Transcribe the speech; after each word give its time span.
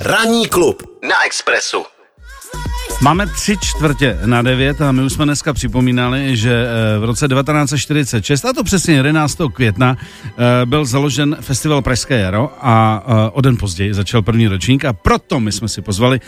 Ranní 0.00 0.46
klub 0.48 0.82
na 1.02 1.24
Expressu. 1.26 1.84
Máme 3.00 3.26
tři 3.26 3.56
čtvrtě 3.60 4.18
na 4.24 4.42
devět 4.42 4.80
a 4.80 4.92
my 4.92 5.02
už 5.02 5.12
jsme 5.12 5.24
dneska 5.24 5.52
připomínali, 5.52 6.36
že 6.36 6.66
eh, 6.66 6.98
v 6.98 7.04
roce 7.04 7.28
1946, 7.28 8.44
a 8.44 8.52
to 8.52 8.64
přesně 8.64 8.94
11. 8.94 9.38
května, 9.52 9.96
eh, 10.24 10.66
byl 10.66 10.84
založen 10.84 11.36
festival 11.40 11.82
Pražské 11.82 12.18
jaro 12.18 12.52
a 12.60 13.04
eh, 13.06 13.30
o 13.32 13.40
den 13.40 13.56
později 13.56 13.94
začal 13.94 14.22
první 14.22 14.48
ročník 14.48 14.84
a 14.84 14.92
proto 14.92 15.40
my 15.40 15.52
jsme 15.52 15.68
si 15.68 15.82
pozvali 15.82 16.20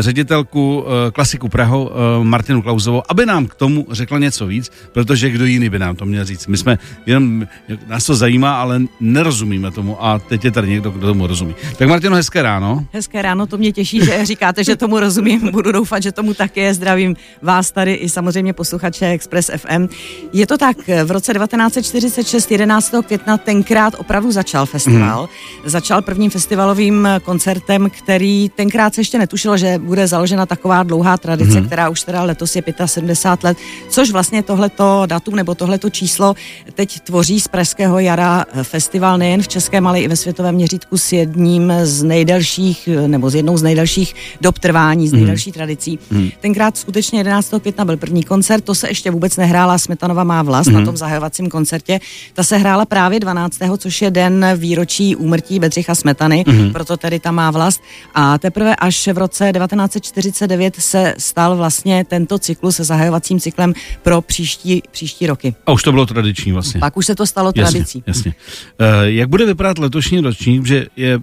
ředitelku 0.00 0.84
klasiku 1.12 1.48
Prahu 1.48 1.90
Martinu 2.22 2.62
Klauzovou, 2.62 3.02
aby 3.08 3.26
nám 3.26 3.46
k 3.46 3.54
tomu 3.54 3.86
řekla 3.90 4.18
něco 4.18 4.46
víc, 4.46 4.70
protože 4.92 5.30
kdo 5.30 5.44
jiný 5.44 5.70
by 5.70 5.78
nám 5.78 5.96
to 5.96 6.06
měl 6.06 6.24
říct. 6.24 6.46
My 6.46 6.56
jsme 6.56 6.78
jenom, 7.06 7.46
nás 7.86 8.06
to 8.06 8.14
zajímá, 8.14 8.60
ale 8.60 8.80
nerozumíme 9.00 9.70
tomu 9.70 10.04
a 10.04 10.18
teď 10.18 10.44
je 10.44 10.50
tady 10.50 10.68
někdo, 10.68 10.90
kdo 10.90 11.06
tomu 11.06 11.26
rozumí. 11.26 11.54
Tak 11.76 11.88
Martino, 11.88 12.16
hezké 12.16 12.42
ráno. 12.42 12.86
Hezké 12.92 13.22
ráno, 13.22 13.46
to 13.46 13.58
mě 13.58 13.72
těší, 13.72 14.04
že 14.04 14.26
říkáte, 14.26 14.64
že 14.64 14.76
tomu 14.76 15.00
rozumím. 15.00 15.50
Budu 15.50 15.72
doufat, 15.72 16.02
že 16.02 16.11
tomu 16.12 16.34
tak 16.34 16.56
je. 16.56 16.74
Zdravím 16.74 17.16
vás 17.42 17.70
tady 17.70 17.94
i 17.94 18.08
samozřejmě 18.08 18.52
posluchače 18.52 19.06
Express 19.06 19.50
FM. 19.56 19.88
Je 20.32 20.46
to 20.46 20.58
tak, 20.58 20.76
v 21.04 21.10
roce 21.10 21.32
1946, 21.32 22.50
11. 22.50 22.94
května, 23.06 23.38
tenkrát 23.38 23.94
opravdu 23.98 24.32
začal 24.32 24.66
festival. 24.66 25.18
Hmm. 25.20 25.70
Začal 25.70 26.02
prvním 26.02 26.30
festivalovým 26.30 27.08
koncertem, 27.24 27.90
který 27.90 28.48
tenkrát 28.48 28.94
se 28.94 29.00
ještě 29.00 29.18
netušilo, 29.18 29.56
že 29.56 29.78
bude 29.78 30.06
založena 30.06 30.46
taková 30.46 30.82
dlouhá 30.82 31.16
tradice, 31.16 31.58
hmm. 31.58 31.66
která 31.66 31.88
už 31.88 32.02
teda 32.02 32.22
letos 32.22 32.56
je 32.56 32.62
75 32.86 33.48
let, 33.48 33.58
což 33.88 34.10
vlastně 34.10 34.42
tohleto 34.42 35.02
datum 35.06 35.36
nebo 35.36 35.54
tohleto 35.54 35.90
číslo 35.90 36.34
teď 36.74 37.00
tvoří 37.00 37.40
z 37.40 37.48
Pražského 37.48 37.98
jara 37.98 38.44
festival 38.62 39.18
nejen 39.18 39.42
v 39.42 39.48
českém, 39.48 39.86
ale 39.86 40.00
i 40.00 40.08
ve 40.08 40.16
světovém 40.16 40.54
měřítku 40.54 40.98
s 40.98 41.12
jedním 41.12 41.72
z 41.82 42.02
nejdelších, 42.02 42.88
nebo 43.06 43.30
z 43.30 43.34
jednou 43.34 43.56
z 43.56 43.62
nejdelších 43.62 44.14
dob 44.40 44.58
trvání, 44.58 45.08
z 45.08 45.12
nejdelší 45.12 45.50
hmm. 45.50 45.54
tradicí. 45.54 45.98
Hmm. 46.10 46.30
Tenkrát 46.40 46.76
skutečně 46.76 47.20
11. 47.20 47.54
května 47.60 47.84
byl 47.84 47.96
první 47.96 48.22
koncert, 48.22 48.64
to 48.64 48.74
se 48.74 48.88
ještě 48.88 49.10
vůbec 49.10 49.36
nehrála 49.36 49.78
Smetanova 49.78 50.24
má 50.24 50.42
vlast 50.42 50.70
hmm. 50.70 50.78
na 50.78 50.84
tom 50.84 50.96
zahajovacím 50.96 51.48
koncertě. 51.48 52.00
Ta 52.34 52.42
se 52.42 52.56
hrála 52.56 52.84
právě 52.84 53.20
12. 53.20 53.58
což 53.78 54.02
je 54.02 54.10
den 54.10 54.46
výročí 54.56 55.16
úmrtí 55.16 55.58
Bedřicha 55.58 55.94
Smetany, 55.94 56.44
hmm. 56.48 56.72
proto 56.72 56.96
tedy 56.96 57.20
ta 57.20 57.30
má 57.30 57.50
vlast. 57.50 57.82
A 58.14 58.38
teprve 58.38 58.76
až 58.76 59.08
v 59.08 59.18
roce 59.18 59.52
1949 59.52 60.76
se 60.78 61.14
stal 61.18 61.56
vlastně 61.56 62.04
tento 62.08 62.38
cyklus 62.38 62.76
se 62.76 62.84
zahajovacím 62.84 63.40
cyklem 63.40 63.74
pro 64.02 64.20
příští, 64.20 64.82
příští 64.90 65.26
roky. 65.26 65.54
A 65.66 65.72
už 65.72 65.82
to 65.82 65.92
bylo 65.92 66.06
tradiční 66.06 66.52
vlastně. 66.52 66.80
Pak 66.80 66.96
už 66.96 67.06
se 67.06 67.14
to 67.14 67.26
stalo 67.26 67.52
jasně, 67.56 67.72
tradicí. 67.72 68.04
Jasně. 68.06 68.34
Uh, 68.80 68.86
jak 69.02 69.28
bude 69.28 69.46
vypadat 69.46 69.78
letošní 69.78 70.20
ročník, 70.20 70.66
že 70.66 70.86
je 70.96 71.20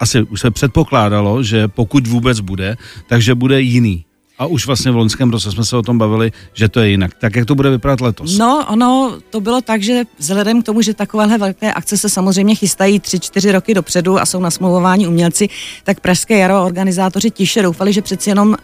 asi 0.00 0.22
už 0.22 0.40
se 0.40 0.50
předpokládalo, 0.50 1.42
že 1.42 1.68
pokud 1.68 2.06
vůbec 2.06 2.40
bude, 2.40 2.76
takže 3.08 3.34
bude 3.34 3.60
jiný. 3.60 4.04
A 4.38 4.46
už 4.46 4.66
vlastně 4.66 4.90
v 4.90 4.96
loňském 4.96 5.30
roce 5.30 5.52
jsme 5.52 5.64
se 5.64 5.76
o 5.76 5.82
tom 5.82 5.98
bavili, 5.98 6.32
že 6.54 6.68
to 6.68 6.80
je 6.80 6.90
jinak. 6.90 7.14
Tak 7.14 7.36
jak 7.36 7.46
to 7.46 7.54
bude 7.54 7.70
vypadat 7.70 8.00
letos? 8.00 8.38
No, 8.38 8.66
ono 8.68 9.18
to 9.30 9.40
bylo 9.40 9.60
tak, 9.60 9.82
že 9.82 10.04
vzhledem 10.18 10.62
k 10.62 10.66
tomu, 10.66 10.82
že 10.82 10.94
takovéhle 10.94 11.38
velké 11.38 11.72
akce 11.72 11.96
se 11.96 12.08
samozřejmě 12.08 12.54
chystají 12.54 13.00
3-4 13.00 13.52
roky 13.52 13.74
dopředu 13.74 14.20
a 14.20 14.26
jsou 14.26 14.40
nasmlouvováni 14.40 15.06
umělci, 15.06 15.48
tak 15.84 16.00
Pražské 16.00 16.38
jaro 16.38 16.64
organizátoři 16.64 17.30
tiše 17.30 17.62
doufali, 17.62 17.92
že 17.92 18.02
přeci 18.02 18.30
jenom 18.30 18.56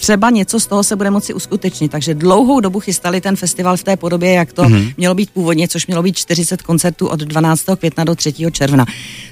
třeba 0.00 0.30
něco 0.30 0.60
z 0.60 0.66
toho 0.66 0.84
se 0.84 0.96
bude 0.96 1.10
moci 1.10 1.34
uskutečnit. 1.34 1.88
Takže 1.88 2.14
dlouhou 2.14 2.60
dobu 2.60 2.80
chystali 2.80 3.20
ten 3.20 3.36
festival 3.36 3.76
v 3.76 3.82
té 3.82 3.96
podobě, 3.96 4.32
jak 4.32 4.52
to 4.52 4.62
mm-hmm. 4.62 4.94
mělo 4.96 5.14
být 5.14 5.30
původně, 5.30 5.68
což 5.68 5.86
mělo 5.86 6.02
být 6.02 6.16
40 6.16 6.62
koncertů 6.62 7.06
od 7.08 7.20
12. 7.20 7.64
května 7.78 8.04
do 8.04 8.14
3. 8.14 8.32
června. 8.52 8.86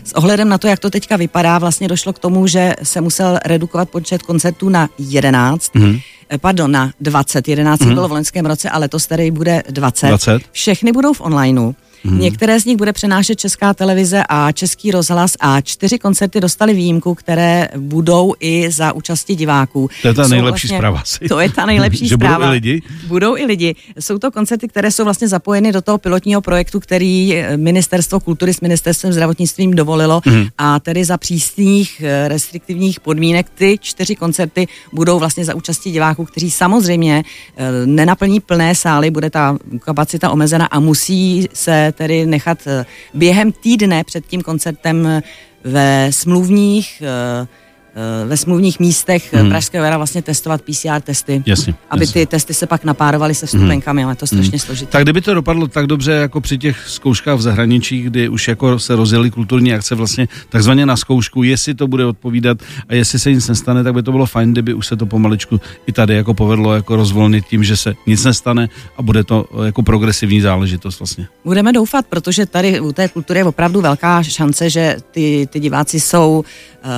S 0.04 0.12
ohledem 0.12 0.48
na 0.48 0.58
to, 0.58 0.66
jak 0.66 0.78
to 0.78 0.90
teďka 0.90 1.16
vypadá, 1.16 1.58
vlastně 1.58 1.88
došlo 1.88 2.12
k 2.12 2.18
tomu, 2.18 2.46
že 2.46 2.74
se 2.82 3.00
musel 3.00 3.38
redukovat 3.44 3.90
počet 3.90 4.22
koncertů 4.22 4.68
na 4.68 4.88
11. 4.98 5.74
Mm-hmm 5.74 6.00
pardon, 6.40 6.70
na 6.70 6.92
20. 7.00 7.48
11 7.48 7.80
mm-hmm. 7.80 7.94
bylo 7.94 8.08
v 8.08 8.12
loňském 8.12 8.46
roce, 8.46 8.70
ale 8.70 8.88
to 8.88 8.98
tady 8.98 9.30
bude 9.30 9.62
20. 9.70 10.06
20. 10.06 10.42
Všechny 10.52 10.92
budou 10.92 11.12
v 11.12 11.20
onlineu. 11.20 11.72
Hmm. 12.04 12.20
Některé 12.20 12.60
z 12.60 12.64
nich 12.64 12.76
bude 12.76 12.92
přenášet 12.92 13.40
Česká 13.40 13.74
televize 13.74 14.22
a 14.28 14.52
Český 14.52 14.90
rozhlas 14.90 15.36
a 15.40 15.60
čtyři 15.60 15.98
koncerty 15.98 16.40
dostali 16.40 16.74
výjimku, 16.74 17.14
které 17.14 17.68
budou 17.76 18.34
i 18.40 18.70
za 18.70 18.92
účasti 18.92 19.34
diváků. 19.34 19.90
To 20.02 20.08
je 20.08 20.14
ta 20.14 20.28
nejlepší 20.28 20.68
vlastně, 20.68 20.78
zpráva. 20.78 21.00
Asi. 21.00 21.28
To 21.28 21.40
je 21.40 21.50
ta 21.50 21.66
nejlepší 21.66 22.08
že 22.08 22.14
zpráva. 22.14 22.36
Budou 22.36 22.48
i 22.48 22.52
lidi? 22.52 22.82
Budou 23.06 23.36
i 23.36 23.44
lidi. 23.44 23.74
Jsou 24.00 24.18
to 24.18 24.30
koncerty, 24.30 24.68
které 24.68 24.90
jsou 24.90 25.04
vlastně 25.04 25.28
zapojeny 25.28 25.72
do 25.72 25.82
toho 25.82 25.98
pilotního 25.98 26.40
projektu, 26.40 26.80
který 26.80 27.36
eh, 27.36 27.56
Ministerstvo 27.56 28.20
kultury 28.20 28.54
s 28.54 28.60
Ministerstvem 28.60 29.12
zdravotnictvím 29.12 29.74
dovolilo 29.74 30.20
hmm. 30.24 30.46
a 30.58 30.80
tedy 30.80 31.04
za 31.04 31.18
přísných 31.18 32.02
eh, 32.04 32.28
restriktivních 32.28 33.00
podmínek 33.00 33.46
ty 33.54 33.78
čtyři 33.80 34.16
koncerty 34.16 34.68
budou 34.92 35.18
vlastně 35.18 35.44
za 35.44 35.54
účasti 35.54 35.90
diváků, 35.90 36.24
kteří 36.24 36.50
samozřejmě 36.50 37.22
eh, 37.56 37.86
nenaplní 37.86 38.40
plné 38.40 38.74
sály, 38.74 39.10
bude 39.10 39.30
ta 39.30 39.58
kapacita 39.80 40.30
omezena 40.30 40.66
a 40.66 40.80
musí 40.80 41.48
se 41.52 41.87
tedy 41.92 42.26
nechat 42.26 42.66
eh, 42.66 42.86
během 43.14 43.52
týdne 43.52 44.04
před 44.04 44.26
tím 44.26 44.42
koncertem 44.42 45.06
eh, 45.06 45.22
ve 45.64 46.08
smluvních 46.10 47.02
eh, 47.02 47.46
ve 48.26 48.36
smluvních 48.36 48.80
místech 48.80 49.34
hmm. 49.34 49.48
Pražského 49.48 49.84
jara 49.84 49.96
vlastně 49.96 50.22
testovat 50.22 50.62
PCR 50.62 51.00
testy, 51.00 51.42
jasně, 51.46 51.74
aby 51.90 52.02
jasně. 52.02 52.20
ty 52.20 52.26
testy 52.26 52.54
se 52.54 52.66
pak 52.66 52.84
napárovaly 52.84 53.34
se 53.34 53.46
vstupenkami, 53.46 54.00
hmm. 54.00 54.06
ale 54.06 54.16
to 54.16 54.22
je 54.22 54.26
strašně 54.26 54.50
hmm. 54.50 54.58
složité. 54.58 54.92
Tak 54.92 55.02
kdyby 55.02 55.20
to 55.20 55.34
dopadlo 55.34 55.68
tak 55.68 55.86
dobře 55.86 56.12
jako 56.12 56.40
při 56.40 56.58
těch 56.58 56.88
zkouškách 56.88 57.38
v 57.38 57.42
zahraničí, 57.42 58.02
kdy 58.02 58.28
už 58.28 58.48
jako 58.48 58.78
se 58.78 58.96
rozjeli 58.96 59.30
kulturní 59.30 59.74
akce 59.74 59.94
vlastně 59.94 60.28
takzvaně 60.48 60.86
na 60.86 60.96
zkoušku, 60.96 61.42
jestli 61.42 61.74
to 61.74 61.88
bude 61.88 62.04
odpovídat 62.04 62.58
a 62.88 62.94
jestli 62.94 63.18
se 63.18 63.32
nic 63.32 63.48
nestane, 63.48 63.84
tak 63.84 63.94
by 63.94 64.02
to 64.02 64.12
bylo 64.12 64.26
fajn, 64.26 64.52
kdyby 64.52 64.74
už 64.74 64.86
se 64.86 64.96
to 64.96 65.06
pomaličku 65.06 65.60
i 65.86 65.92
tady 65.92 66.14
jako 66.14 66.34
povedlo 66.34 66.74
jako 66.74 66.96
rozvolnit 66.96 67.46
tím, 67.46 67.64
že 67.64 67.76
se 67.76 67.94
nic 68.06 68.24
nestane 68.24 68.68
a 68.96 69.02
bude 69.02 69.24
to 69.24 69.44
jako 69.64 69.82
progresivní 69.82 70.40
záležitost 70.40 71.00
vlastně. 71.00 71.28
Budeme 71.44 71.72
doufat, 71.72 72.06
protože 72.06 72.46
tady 72.46 72.80
u 72.80 72.92
té 72.92 73.08
kultury 73.08 73.38
je 73.40 73.44
opravdu 73.44 73.80
velká 73.80 74.22
šance, 74.22 74.70
že 74.70 74.96
ty, 75.10 75.48
ty 75.50 75.60
diváci 75.60 76.00
jsou 76.00 76.44
uh, 76.84 76.90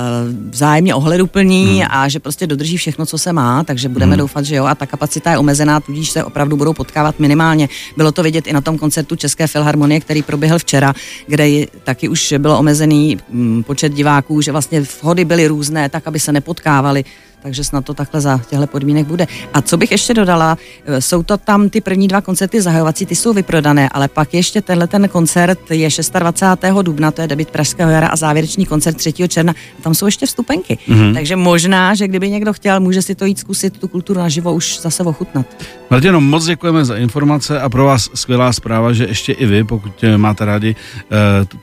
vzájemně 0.49 0.90
hodně 0.91 0.95
ohleduplní 0.95 1.79
hmm. 1.79 1.87
a 1.89 2.07
že 2.07 2.19
prostě 2.19 2.47
dodrží 2.47 2.77
všechno, 2.77 3.05
co 3.05 3.17
se 3.17 3.33
má, 3.33 3.63
takže 3.63 3.89
budeme 3.89 4.11
hmm. 4.11 4.19
doufat, 4.19 4.45
že 4.45 4.55
jo. 4.55 4.65
A 4.65 4.75
ta 4.75 4.85
kapacita 4.85 5.31
je 5.31 5.37
omezená, 5.37 5.79
tudíž 5.79 6.09
se 6.09 6.23
opravdu 6.23 6.57
budou 6.57 6.73
potkávat 6.73 7.19
minimálně. 7.19 7.69
Bylo 7.97 8.11
to 8.11 8.23
vidět 8.23 8.47
i 8.47 8.53
na 8.53 8.61
tom 8.61 8.77
koncertu 8.77 9.15
České 9.15 9.47
filharmonie, 9.47 9.99
který 9.99 10.23
proběhl 10.23 10.59
včera, 10.59 10.93
kde 11.27 11.65
taky 11.83 12.09
už 12.09 12.33
bylo 12.37 12.59
omezený 12.59 13.17
mm, 13.29 13.63
počet 13.63 13.93
diváků, 13.93 14.41
že 14.41 14.51
vlastně 14.51 14.81
vhody 15.01 15.25
byly 15.25 15.47
různé, 15.47 15.89
tak 15.89 16.07
aby 16.07 16.19
se 16.19 16.31
nepotkávali 16.31 17.03
takže 17.41 17.63
snad 17.63 17.85
to 17.85 17.93
takhle 17.93 18.21
za 18.21 18.41
těchto 18.49 18.67
podmínek 18.67 19.07
bude. 19.07 19.27
A 19.53 19.61
co 19.61 19.77
bych 19.77 19.91
ještě 19.91 20.13
dodala, 20.13 20.57
e, 20.85 21.01
jsou 21.01 21.23
to 21.23 21.37
tam 21.37 21.69
ty 21.69 21.81
první 21.81 22.07
dva 22.07 22.21
koncerty 22.21 22.61
zahajovací, 22.61 23.05
ty 23.05 23.15
jsou 23.15 23.33
vyprodané, 23.33 23.89
ale 23.89 24.07
pak 24.07 24.33
ještě 24.33 24.61
tenhle 24.61 24.87
ten 24.87 25.09
koncert 25.09 25.71
je 25.71 25.89
26. 26.19 26.81
dubna, 26.81 27.11
to 27.11 27.21
je 27.21 27.27
debit 27.27 27.51
Pražského 27.51 27.91
jara 27.91 28.07
a 28.07 28.15
závěrečný 28.15 28.65
koncert 28.65 28.97
3. 28.97 29.13
června, 29.27 29.53
a 29.79 29.81
tam 29.81 29.95
jsou 29.95 30.05
ještě 30.05 30.25
vstupenky. 30.25 30.77
Mm-hmm. 30.87 31.13
Takže 31.13 31.35
možná, 31.35 31.95
že 31.95 32.07
kdyby 32.07 32.29
někdo 32.29 32.53
chtěl, 32.53 32.79
může 32.79 33.01
si 33.01 33.15
to 33.15 33.25
jít 33.25 33.39
zkusit, 33.39 33.79
tu 33.79 33.87
kulturu 33.87 34.19
naživo 34.19 34.53
už 34.53 34.79
zase 34.79 35.03
ochutnat. 35.03 35.45
Martino, 35.89 36.21
moc 36.21 36.45
děkujeme 36.45 36.85
za 36.85 36.95
informace 36.95 37.61
a 37.61 37.69
pro 37.69 37.85
vás 37.85 38.09
skvělá 38.13 38.53
zpráva, 38.53 38.93
že 38.93 39.03
ještě 39.03 39.31
i 39.31 39.45
vy, 39.45 39.63
pokud 39.63 39.91
máte 40.17 40.45
rádi 40.45 40.75
uh, 40.75 41.17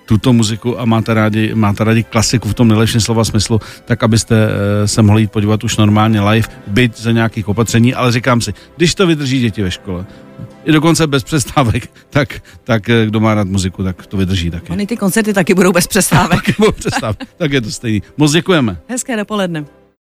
tuto 0.07 0.33
muziku 0.33 0.81
a 0.81 0.85
máte 0.85 1.15
rádi, 1.15 1.55
máte 1.55 1.85
rádi 1.85 2.03
klasiku 2.03 2.49
v 2.49 2.55
tom 2.55 2.69
nejlepším 2.69 3.01
slova 3.01 3.25
smyslu, 3.25 3.61
tak 3.85 4.03
abyste 4.03 4.49
se 4.85 5.03
mohli 5.03 5.23
jít 5.23 5.33
podívat 5.33 5.65
už 5.69 5.77
normálně 5.77 6.21
live, 6.21 6.49
byť 6.67 6.99
za 6.99 7.13
nějakých 7.13 7.49
opatření, 7.49 7.95
ale 7.95 8.13
říkám 8.13 8.41
si, 8.41 8.55
když 8.77 8.95
to 8.95 9.07
vydrží 9.07 9.41
děti 9.41 9.63
ve 9.63 9.71
škole, 9.71 10.07
i 10.65 10.73
dokonce 10.73 11.07
bez 11.07 11.25
přestávek, 11.25 11.91
tak, 12.11 12.41
tak 12.65 12.89
eh, 12.89 13.07
kdo 13.07 13.21
má 13.21 13.35
rád 13.35 13.49
muziku, 13.49 13.85
tak 13.85 14.07
to 14.07 14.17
vydrží 14.17 14.51
taky. 14.51 14.73
Ony 14.73 14.87
ty 14.87 14.97
koncerty 14.97 15.35
taky 15.35 15.55
budou 15.55 15.73
bez 15.73 15.87
přestávek. 15.87 16.31
taky 16.41 16.55
budou 16.59 16.73
přestávek, 16.73 17.29
tak 17.37 17.53
je 17.53 17.61
to 17.61 17.71
stejný. 17.71 18.03
Moc 18.17 18.33
děkujeme. 18.33 18.77
Hezké 18.89 19.17
dopoledne. 19.17 19.65